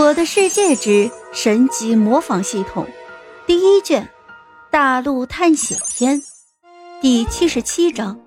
[0.00, 2.86] 我的世界之神级模仿系统，
[3.46, 4.08] 第一卷，
[4.70, 6.22] 大陆探险篇，
[7.02, 8.18] 第七十七章，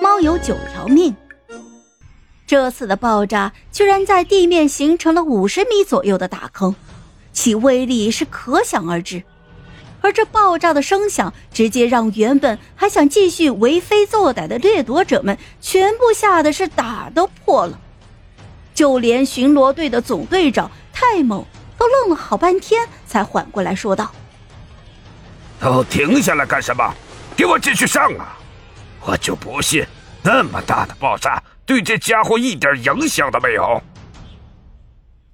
[0.00, 1.12] 猫有九条命。
[2.46, 6.72] 这次的爆炸居然在地面形成了五十米左右的大坑，
[7.32, 9.24] 其威力是可想而知。
[10.02, 17.80] 而这爆炸的声响，直接让原本还想继续为非作歹的掠夺者们，全部吓得是胆都破了。
[18.72, 20.70] 就连巡逻队的总队长
[21.02, 21.44] 泰猛
[21.76, 24.14] 都愣了好半天，才缓过来说道
[25.58, 26.94] ：“都停下来干什么？
[27.36, 28.38] 给我继续上啊！
[29.04, 29.84] 我就不信
[30.22, 33.82] 那么大的爆炸对这家伙一点影响都没有。”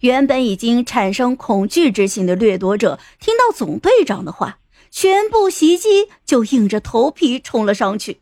[0.01, 4.59] 原本已经产生恐惧之心的掠夺者，听到总队长的话，
[4.91, 8.21] 全部袭击就硬着头皮冲了上去。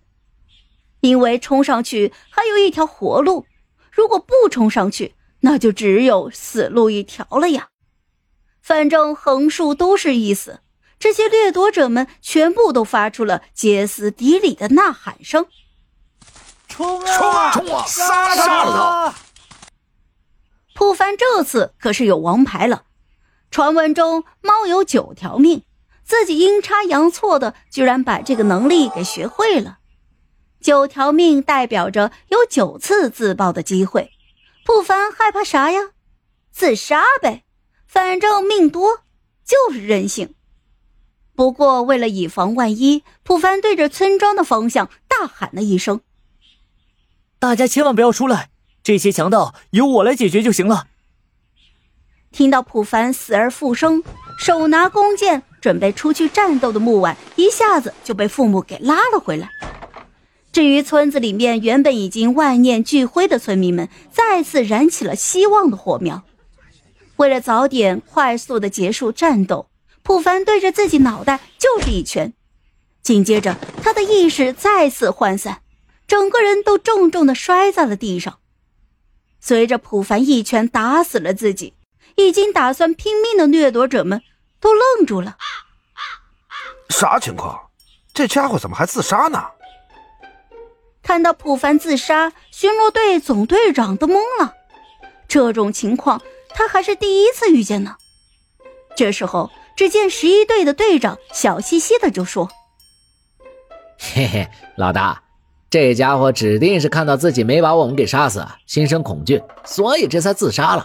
[1.00, 3.46] 因为冲上去还有一条活路，
[3.92, 7.68] 如果不冲上去，那就只有死路一条了呀。
[8.60, 10.60] 反正横竖都是一死，
[10.98, 15.46] 这些掠夺者们全部都发出了歇斯底里的呐喊声
[16.66, 17.16] ：“冲啊！
[17.16, 17.52] 冲啊！
[17.52, 17.84] 冲啊！
[17.86, 19.14] 杀了他！”
[20.74, 22.82] 普凡这次可是有王牌了。
[23.50, 25.62] 传闻中猫有九条命，
[26.04, 29.78] 自己阴差阳错的居然把这个能力给学会了。
[30.60, 34.10] 九条命代表着有九次自爆的机会。
[34.66, 35.92] 普凡害怕啥呀？
[36.50, 37.44] 自杀呗，
[37.86, 39.02] 反正命多
[39.44, 40.34] 就是任性。
[41.36, 46.00] 不过为了以防万一，普凡对着村庄的方向大喊了一声
[47.38, 48.50] ：“大家千万不要出来！”
[48.82, 50.88] 这些强盗由我来解决就行了。
[52.32, 54.02] 听到普凡死而复生，
[54.36, 59.48] 手拿弓箭准备出去战斗的木婉一下子就被父母给拉了回来。
[60.56, 66.22] 至于村子里面原本已经万念俱灰的村民们，再次燃起了希望的火苗。
[67.16, 69.68] 为了早点快速的结束战斗，
[70.02, 72.32] 普凡对着自己脑袋就是一拳，
[73.02, 75.60] 紧接着他的意识再次涣散，
[76.06, 78.38] 整个人都重重的摔在了地上。
[79.38, 81.74] 随着普凡一拳打死了自己，
[82.14, 84.22] 已经打算拼命的掠夺者们
[84.58, 85.36] 都愣住了。
[86.88, 87.60] 啥情况？
[88.14, 89.44] 这家伙怎么还自杀呢？
[91.06, 94.54] 看到普凡自杀，巡逻队总队长都懵了。
[95.28, 97.94] 这种情况他还是第一次遇见呢。
[98.96, 102.50] 这时候，只见十一队的队长笑嘻嘻的就说
[104.00, 105.22] ：“嘿嘿，老大。”
[105.70, 110.84] 这家伙指定是看到自己没把我们给杀死，心生恐惧，所以这才自杀了。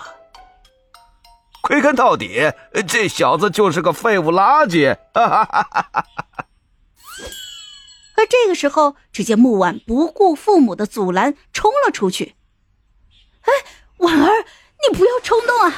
[1.64, 2.52] 归根到底，
[2.88, 4.96] 这小子就是个废物垃圾！
[5.16, 6.06] 哈哈哈哈哈！
[8.62, 12.36] 时候，只见木婉不顾父母的阻拦，冲了出去。
[13.42, 13.52] 哎，
[13.98, 14.46] 婉儿，
[14.84, 15.74] 你不要冲动啊！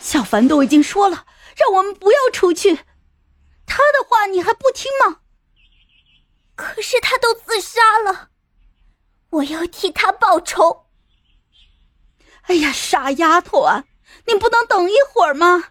[0.00, 2.74] 小凡都已经说了，让我们不要出去，
[3.66, 5.20] 他的话你还不听吗？
[6.56, 8.30] 可是他都自杀了。
[9.30, 10.86] 我要替他报仇！
[12.42, 13.84] 哎呀，傻丫头啊，
[14.26, 15.66] 你不能等一会儿吗？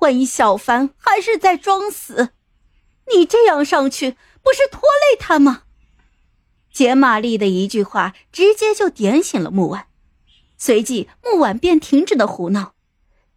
[0.00, 2.34] 万一小凡还是在装死，
[3.14, 5.62] 你这样上去不是拖累他吗？
[6.76, 9.86] 简玛丽的一句话直接就点醒了木婉，
[10.58, 12.74] 随即木婉便停止了胡闹，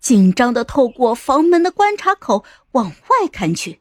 [0.01, 3.79] 紧张的透过房门的观察口往外看去。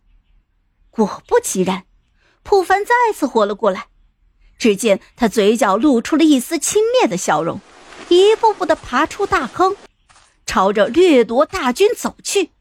[0.93, 1.87] 果不其然，
[2.45, 3.89] 普凡再次活了过来。
[4.61, 7.61] 只见他嘴角露出了一丝轻蔑的笑容，
[8.09, 9.75] 一步步的爬出大坑，
[10.47, 12.53] 朝着掠夺大军走去。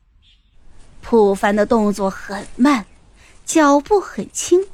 [1.04, 2.88] 普凡的动作很慢，
[3.46, 4.66] 脚步很轻，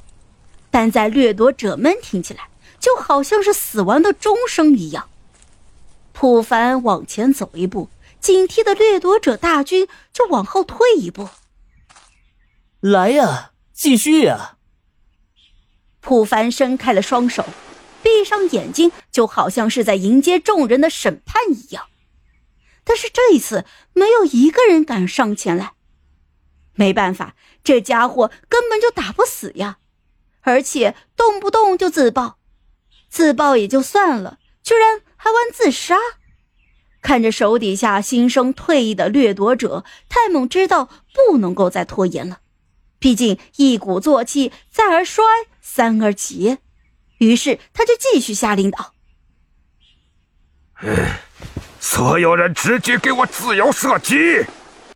[0.73, 5.07] 但在掠夺者们听起来就好像是死亡的钟声一样。
[6.13, 7.89] 普凡往前走一步，
[8.19, 11.29] 警惕的掠夺者大军就往后退一步。
[12.79, 14.57] 来呀，继续呀！
[15.99, 17.45] 普凡伸开了双手，
[18.01, 21.85] 闭上眼睛，就好像是在迎接众人的审判一样。
[22.83, 25.73] 但是这一次，没有一个人敢上前来。
[26.73, 29.77] 没办法，这家伙根本就打不死呀，
[30.43, 32.37] 而且动不动就自爆，
[33.09, 35.97] 自爆也就算了，居然还玩自杀。
[37.01, 42.39] 看着手底下新生退役的掠夺者，泰猛知道不能够再拖延了。
[42.99, 45.23] 毕竟一鼓作气，再而衰。
[45.65, 46.59] 三而竭，
[47.17, 48.93] 于是他就继续下令道
[51.79, 54.45] ：“所有人直接给我自由射击！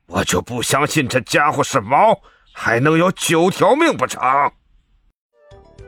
[0.05, 2.21] 我就不相信这家伙是猫，
[2.53, 4.21] 还能有九条命不成？”